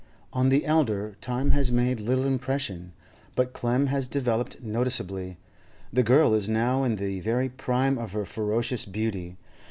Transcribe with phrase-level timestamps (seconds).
[0.33, 2.91] On the elder time has made little impression;
[3.35, 5.37] but Clem has developed noticeably.
[5.93, 9.37] The girl is now in the very prime of her ferocious beauty.